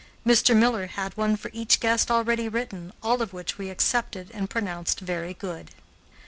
[0.25, 0.55] Mr.
[0.57, 4.99] Miller had one for each guest already written, all of which we accepted and pronounced
[4.99, 5.69] very good.